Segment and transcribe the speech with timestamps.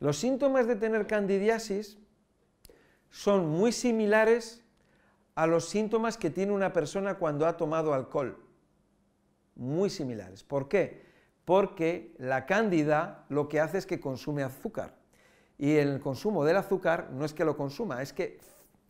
[0.00, 1.98] Los síntomas de tener candidiasis
[3.10, 4.64] son muy similares
[5.34, 8.38] a los síntomas que tiene una persona cuando ha tomado alcohol.
[9.54, 10.42] Muy similares.
[10.42, 11.02] ¿Por qué?
[11.44, 14.94] Porque la cándida lo que hace es que consume azúcar.
[15.58, 18.38] Y el consumo del azúcar no es que lo consuma, es que,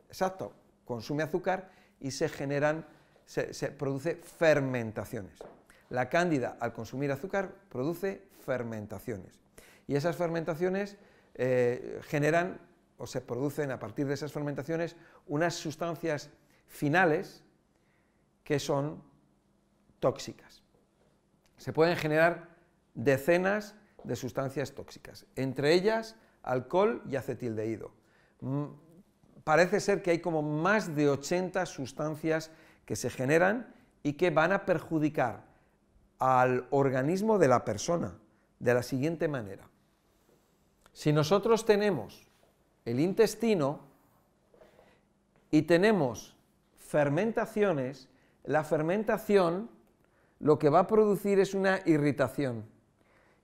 [0.07, 0.53] exacto,
[0.85, 2.87] consume azúcar y se generan,
[3.27, 5.39] se, produce fermentaciones.
[5.89, 9.41] La cándida, al consumir azúcar, produce fermentaciones.
[9.91, 10.97] Y esas fermentaciones
[11.35, 12.61] eh, generan
[12.97, 14.95] o se producen a partir de esas fermentaciones
[15.27, 16.31] unas sustancias
[16.69, 17.43] finales
[18.45, 19.03] que son
[19.99, 20.63] tóxicas.
[21.57, 22.51] Se pueden generar
[22.95, 26.15] decenas de sustancias tóxicas, entre ellas
[26.45, 27.91] alcohol y acetildehído.
[28.43, 28.67] Mm,
[29.43, 32.53] parece ser que hay como más de 80 sustancias
[32.85, 35.47] que se generan y que van a perjudicar
[36.21, 38.17] al organismo de la persona
[38.61, 39.69] de la siguiente manera.
[40.93, 42.27] Si nosotros tenemos
[42.85, 43.81] el intestino
[45.51, 46.37] y tenemos
[46.77, 48.09] fermentaciones,
[48.45, 49.71] la fermentación
[50.41, 52.65] lo que va a producir es una irritación.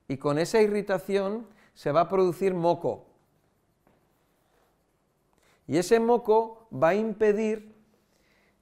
[0.08, 3.06] Y con esa irritación se va a producir moco.
[5.66, 7.74] Y ese moco va a impedir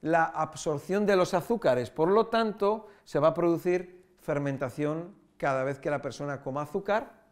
[0.00, 1.91] la absorción de los azúcares.
[1.91, 7.23] Por lo tanto, se va a producir fermentación cada vez que la persona coma azúcar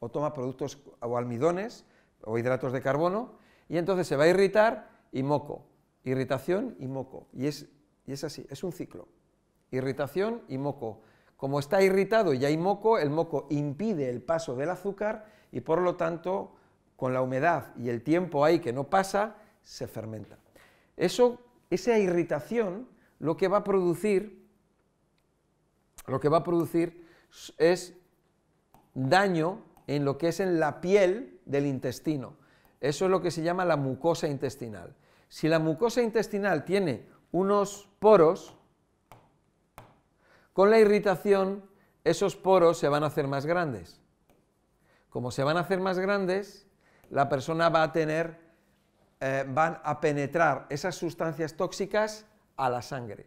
[0.00, 1.84] o toma productos o almidones
[2.24, 5.64] o hidratos de carbono, y entonces se va a irritar y moco,
[6.04, 7.28] irritación y moco.
[7.32, 7.68] Y es,
[8.06, 9.06] y es así, es un ciclo.
[9.70, 11.02] Irritación y moco.
[11.36, 15.80] Como está irritado y hay moco, el moco impide el paso del azúcar y por
[15.80, 16.56] lo tanto,
[16.96, 20.36] con la humedad y el tiempo ahí que no pasa, se fermenta.
[20.96, 21.38] Eso,
[21.70, 22.88] esa irritación
[23.20, 24.46] lo que va a producir,
[26.06, 27.06] lo que va a producir
[27.56, 27.94] es
[28.94, 32.36] daño en lo que es en la piel del intestino.
[32.80, 34.94] Eso es lo que se llama la mucosa intestinal.
[35.28, 38.54] Si la mucosa intestinal tiene unos poros,
[40.52, 41.64] con la irritación
[42.04, 44.00] esos poros se van a hacer más grandes.
[45.08, 46.68] Como se van a hacer más grandes,
[47.10, 48.38] la persona va a tener,
[49.18, 52.26] eh, van a penetrar esas sustancias tóxicas
[52.56, 53.26] a la sangre.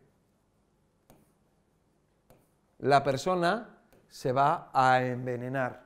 [2.80, 5.83] La persona se va a envenenar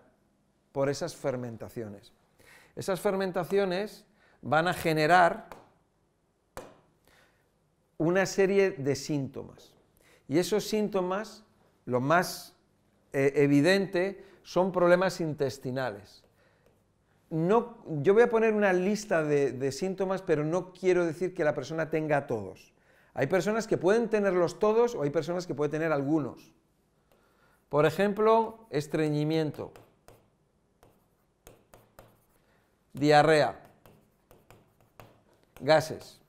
[0.77, 2.13] por esas fermentaciones.
[2.75, 4.05] Esas fermentaciones
[4.43, 5.49] van a generar
[7.97, 9.73] una serie de síntomas.
[10.27, 11.43] Y esos síntomas,
[11.85, 12.55] lo más
[13.11, 16.23] eh, evidente, son problemas intestinales.
[17.31, 21.43] No, yo voy a poner una lista de, de síntomas, pero no quiero decir que
[21.43, 22.71] la persona tenga todos.
[23.15, 26.53] Hay personas que pueden tenerlos todos o hay personas que pueden tener algunos.
[27.67, 29.73] Por ejemplo, estreñimiento
[32.97, 33.59] diarrea,
[35.59, 36.19] gases,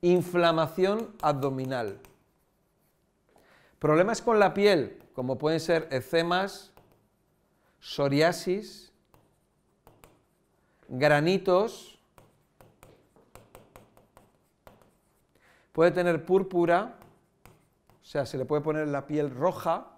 [0.00, 1.98] inflamación abdominal,
[3.78, 6.72] problemas con la piel, como pueden ser eczemas,
[7.80, 8.92] psoriasis,
[10.88, 11.98] granitos,
[15.72, 16.96] puede tener púrpura,
[18.02, 19.89] o sea, se le puede poner la piel roja,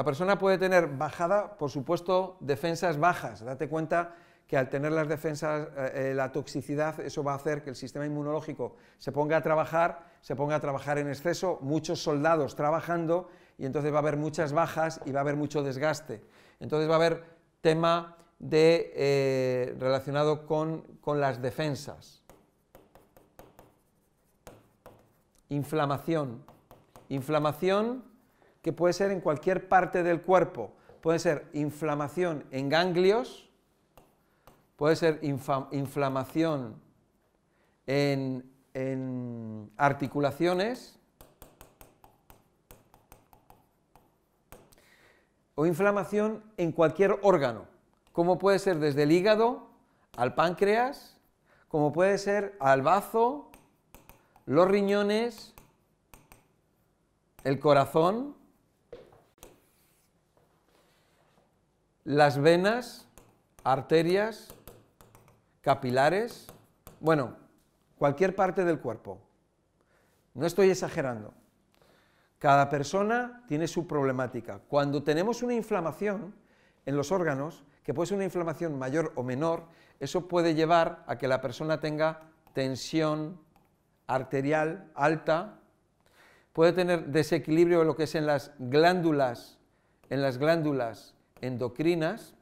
[0.00, 3.44] La persona puede tener bajada, por supuesto, defensas bajas.
[3.44, 4.14] Date cuenta
[4.46, 7.76] que al tener las defensas, eh, eh, la toxicidad, eso va a hacer que el
[7.76, 13.28] sistema inmunológico se ponga a trabajar, se ponga a trabajar en exceso, muchos soldados trabajando
[13.58, 16.22] y entonces va a haber muchas bajas y va a haber mucho desgaste.
[16.60, 17.24] Entonces va a haber
[17.60, 22.22] tema de, eh, relacionado con, con las defensas.
[25.50, 26.42] Inflamación.
[27.10, 28.09] Inflamación
[28.62, 30.72] que puede ser en cualquier parte del cuerpo.
[31.00, 33.48] Puede ser inflamación en ganglios,
[34.76, 36.80] puede ser inflamación
[37.86, 38.48] en,
[39.76, 40.98] articulaciones
[45.54, 47.66] o inflamación en cualquier órgano,
[48.12, 49.66] como puede ser desde el hígado
[50.16, 51.16] al páncreas,
[51.68, 53.50] como puede ser al bazo,
[54.46, 55.54] los riñones,
[57.44, 58.36] el corazón,
[62.04, 63.06] las venas,
[63.62, 64.54] arterias,
[65.60, 66.46] capilares,
[67.00, 67.36] bueno,
[67.98, 69.20] cualquier parte del cuerpo.
[70.34, 71.34] No estoy exagerando.
[72.38, 74.60] Cada persona tiene su problemática.
[74.68, 76.34] Cuando tenemos una inflamación
[76.86, 79.64] en los órganos, que puede ser una inflamación mayor o menor,
[79.98, 82.22] eso puede llevar a que la persona tenga
[82.54, 83.38] tensión
[84.06, 85.60] arterial alta,
[86.54, 89.58] puede tener desequilibrio en lo que es en las glándulas,
[90.08, 92.34] en las glándulas endocrinas,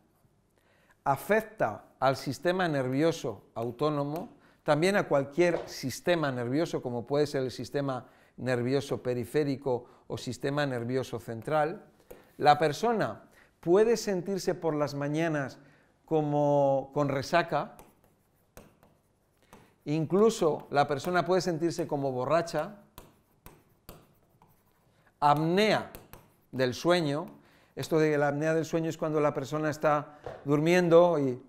[1.04, 8.06] afecta al sistema nervioso autónomo, también a cualquier sistema nervioso, como puede ser el sistema
[8.36, 11.84] nervioso periférico o sistema nervioso central.
[12.36, 13.22] La persona
[13.60, 15.58] puede sentirse por las mañanas
[16.04, 17.76] como con resaca,
[19.84, 22.76] incluso la persona puede sentirse como borracha,
[25.20, 25.90] apnea
[26.52, 27.37] del sueño,
[27.78, 31.40] esto de la apnea del sueño es cuando la persona está durmiendo y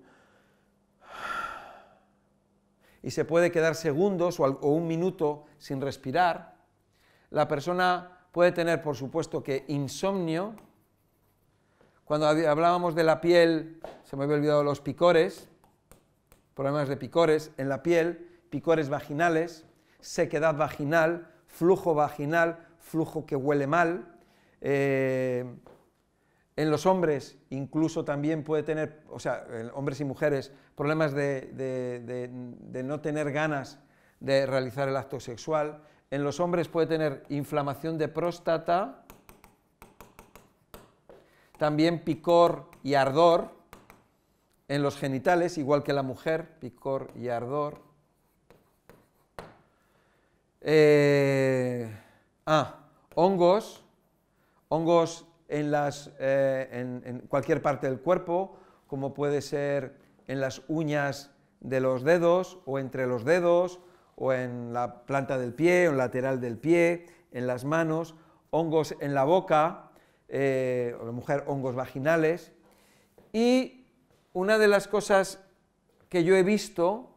[3.02, 6.56] y se puede quedar segundos o, un minuto sin respirar.
[7.30, 10.56] La persona puede tener, por supuesto, que insomnio.
[12.04, 15.48] Cuando hablábamos de la piel, se me había olvidado los picores,
[16.56, 19.66] problemas de picores en la piel, picores vaginales,
[20.00, 24.16] sequedad vaginal, flujo vaginal, flujo que huele mal.
[24.62, 25.46] Eh,
[26.60, 32.30] en los hombres incluso también puede tener, o sea, hombres y mujeres, problemas de,
[32.84, 33.80] no tener ganas
[34.20, 35.82] de realizar el acto sexual.
[36.12, 39.06] En los hombres puede tener inflamación de próstata,
[41.58, 43.52] también picor y ardor
[44.68, 47.82] en los genitales, igual que la mujer, picor y ardor.
[50.60, 51.90] Eh,
[52.46, 52.80] ah,
[53.16, 53.82] hongos,
[54.68, 58.56] hongos en, las, eh, en, cualquier parte del cuerpo,
[58.88, 59.98] como puede ser
[60.28, 63.80] en las uñas de los dedos o entre los dedos
[64.16, 68.16] o en la planta del pie o en lateral del pie, en las manos,
[68.51, 69.92] hongos en la boca,
[70.28, 72.52] eh, o la mujer hongos vaginales.
[73.34, 73.88] Y
[74.34, 75.40] una de las cosas
[76.10, 77.10] que yo he visto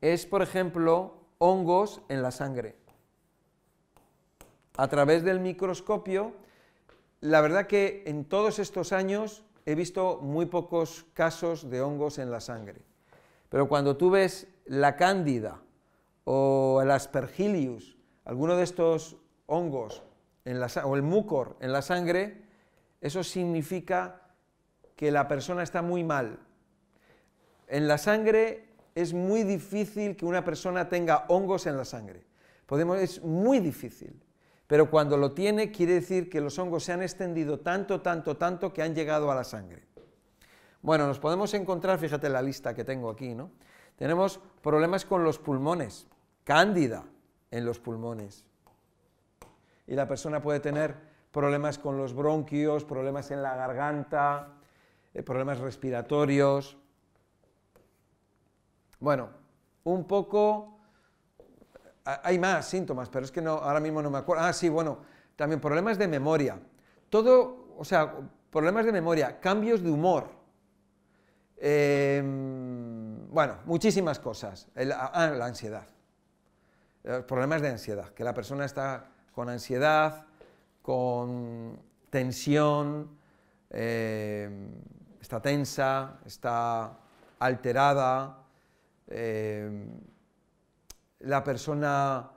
[0.00, 2.76] es, por ejemplo, hongos en la sangre.
[4.76, 6.32] A través del microscopio
[7.20, 12.30] la verdad que en todos estos años he visto muy pocos casos de hongos en
[12.30, 12.80] la sangre.
[13.48, 15.60] Pero cuando tú ves la cándida
[16.24, 20.02] o el aspergillus, alguno de estos hongos
[20.84, 22.42] o el mucor en la sangre,
[23.00, 24.22] eso significa
[24.96, 26.38] que la persona está muy mal.
[27.68, 32.24] En la sangre es muy difícil que una persona tenga hongos en la sangre.
[32.66, 34.20] Podemos, es muy difícil
[34.70, 38.72] pero cuando lo tiene quiere decir que los hongos se han extendido tanto, tanto, tanto
[38.72, 39.82] que han llegado a la sangre.
[40.80, 43.50] Bueno, nos podemos encontrar, fíjate la lista que tengo aquí, ¿no?
[43.96, 46.06] Tenemos problemas con los pulmones,
[46.44, 47.04] cándida
[47.50, 48.46] en los pulmones.
[49.88, 50.94] Y la persona puede tener
[51.32, 54.52] problemas con los bronquios, problemas en la garganta,
[55.14, 56.76] eh, problemas respiratorios.
[59.00, 59.30] Bueno,
[59.82, 60.79] un poco
[62.04, 64.44] hay más síntomas, pero es que no, ahora mismo no me acuerdo.
[64.44, 64.98] Ah, sí, bueno,
[65.36, 66.58] también problemas de memoria.
[67.08, 68.12] Todo, o sea,
[68.50, 70.28] problemas de memoria, cambios de humor.
[71.56, 74.68] Em, bueno, muchísimas cosas.
[74.76, 75.86] ah, la ansiedad.
[77.04, 80.26] Eh, problemas de ansiedad, que la persona está con ansiedad,
[80.82, 81.80] con
[82.10, 83.16] tensión,
[83.70, 84.70] em,
[85.20, 86.98] está tensa, está
[87.38, 88.44] alterada.
[89.06, 90.00] Em,
[91.20, 92.30] la persona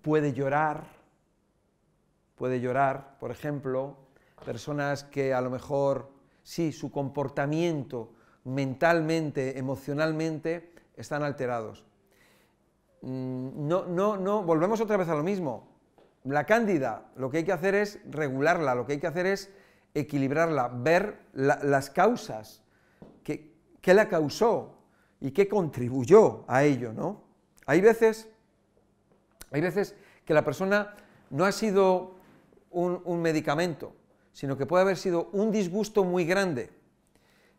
[0.00, 0.84] puede llorar,
[2.36, 3.96] puede llorar, por ejemplo,
[4.44, 6.10] personas que a lo mejor,
[6.42, 8.12] sí, su comportamiento
[8.44, 11.84] mentalmente, emocionalmente, están alterados.
[13.02, 15.68] Mm, no, no, no, volvemos otra vez a lo mismo.
[16.24, 19.50] La cándida, lo que hay que hacer es regularla, lo que hay que hacer es
[19.94, 22.62] equilibrarla, ver las causas,
[23.24, 24.78] qué, qué la causó
[25.20, 27.31] y qué contribuyó a ello, ¿no?
[27.66, 28.28] Hay veces,
[29.50, 30.94] hay veces que la persona
[31.30, 32.16] no ha sido
[32.70, 33.94] un, medicamento,
[34.32, 36.70] sino que puede haber sido un disgusto muy grande.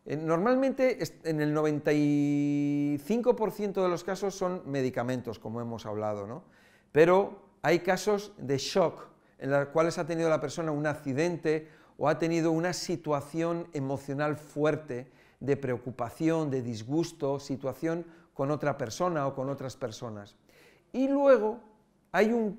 [0.06, 6.44] Eh, normalmente en el 95% de los casos son medicamentos, como hemos hablado, ¿no?
[6.92, 9.08] pero hay casos de shock
[9.38, 11.68] en los cuales ha tenido la persona un accidente
[11.98, 19.26] o ha tenido una situación emocional fuerte de preocupación, de disgusto, situación con otra persona
[19.26, 20.36] o con otras personas.
[20.92, 21.60] Y luego
[22.12, 22.58] hay un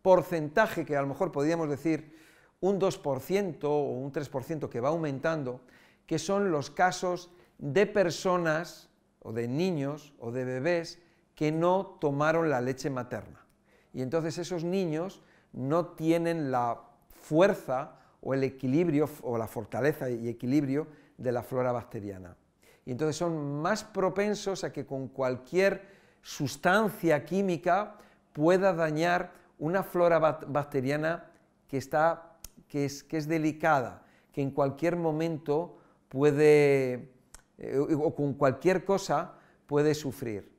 [0.00, 2.16] porcentaje que a lo mejor podríamos decir
[2.60, 5.60] un 2% o un 3% que va aumentando,
[6.06, 8.88] que son los casos de personas
[9.20, 11.00] o de niños o de bebés
[11.34, 13.44] que no tomaron la leche materna.
[13.92, 20.28] Y entonces esos niños no tienen la fuerza o el equilibrio o la fortaleza y
[20.28, 20.86] equilibrio
[21.18, 22.36] de la flora bacteriana
[22.86, 25.82] y entonces son más propensos a que con cualquier
[26.22, 27.96] sustancia química
[28.32, 31.30] pueda dañar una flora bacteriana
[31.68, 32.38] que, está,
[32.68, 34.02] que, es, que es delicada,
[34.32, 35.78] que en cualquier momento
[36.08, 37.10] puede,
[37.58, 39.34] eh, o con cualquier cosa
[39.66, 40.52] puede sufrir.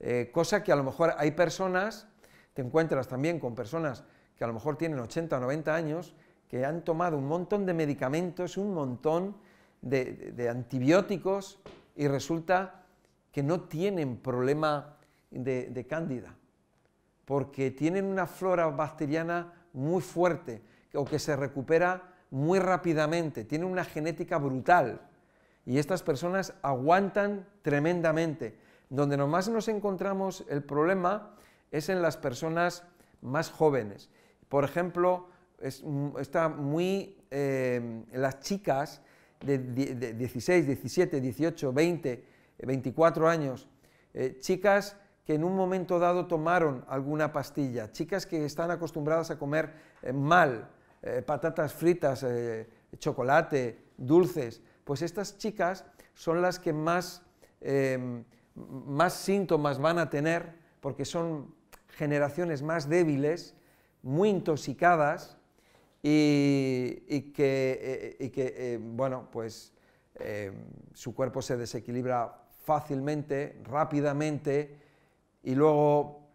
[0.00, 2.08] Eh, cosa que a lo mejor hay personas,
[2.54, 4.04] te encuentras también con personas
[4.36, 6.14] que a lo mejor tienen 80 o 90 años,
[6.48, 9.36] que han tomado un montón de medicamentos, un montón
[9.88, 11.58] de, antibióticos
[11.94, 12.82] y resulta
[13.32, 14.96] que no tienen problema
[15.30, 16.34] de, cándida,
[17.24, 20.62] porque tienen una flora bacteriana muy fuerte
[20.94, 25.00] o que se recupera muy rápidamente, tienen una genética brutal
[25.64, 28.58] y estas personas aguantan tremendamente.
[28.88, 31.34] Donde nomás nos encontramos el problema
[31.72, 32.84] es en las personas
[33.20, 34.08] más jóvenes.
[34.48, 35.28] Por ejemplo,
[35.82, 39.02] mm, está muy eh, las chicas
[39.40, 39.58] de,
[40.14, 42.24] 16, 17, 18, 20,
[42.58, 43.68] 24 años,
[44.14, 49.38] eh, chicas que en un momento dado tomaron alguna pastilla, chicas que están acostumbradas a
[49.38, 50.70] comer eh, mal,
[51.24, 52.26] patatas fritas,
[52.98, 57.22] chocolate, dulces, pues estas chicas son las que más,
[58.56, 61.54] más síntomas van a tener porque son
[61.90, 63.54] generaciones más débiles
[64.02, 65.35] muy intoxicadas
[66.02, 69.72] y, que, eh, eh, bueno, pues
[70.16, 70.52] eh,
[70.94, 74.78] su cuerpo se desequilibra fácilmente, rápidamente,
[75.42, 76.30] y luego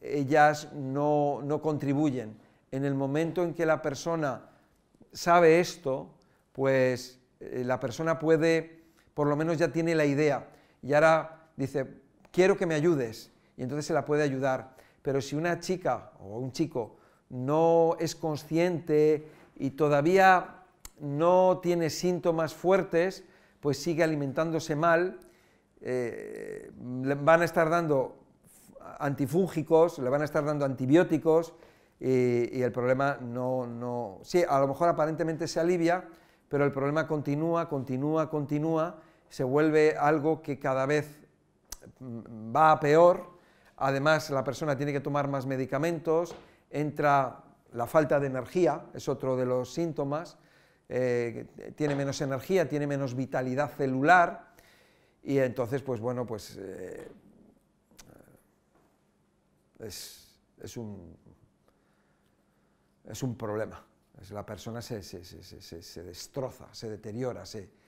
[0.00, 2.36] ellas no, no contribuyen.
[2.70, 4.50] En el momento en que la persona
[5.12, 6.14] sabe esto,
[6.52, 8.82] pues la persona puede,
[9.14, 10.48] por lo menos ya tiene la idea,
[10.82, 11.86] y ahora dice,
[12.30, 14.74] quiero que me ayudes, y entonces se la puede ayudar.
[15.02, 16.96] Pero si una chica o un chico
[17.32, 20.62] no es consciente y todavía
[21.00, 23.24] no tiene síntomas fuertes,
[23.60, 25.18] pues sigue alimentándose mal,
[25.80, 26.70] eh,
[27.02, 28.16] le van a estar dando
[28.98, 31.54] antifúngicos, le van a estar dando antibióticos
[31.98, 34.18] y, el problema no, no...
[34.22, 36.04] Sí, a lo mejor aparentemente se alivia,
[36.48, 38.96] pero el problema continúa, continúa, continúa,
[39.28, 41.20] se vuelve algo que cada vez
[42.00, 43.32] mm, va a peor,
[43.82, 46.34] además la persona tiene que tomar más medicamentos,
[46.70, 50.38] entra la falta de energía, es otro de los síntomas,
[50.88, 54.52] eh, tiene menos energía, tiene menos vitalidad celular
[55.24, 57.08] y entonces, pues bueno, pues eh,
[59.80, 61.16] es, un,
[63.04, 63.84] es un problema.
[64.30, 65.00] la persona se,
[66.04, 67.81] destroza, se deteriora, se,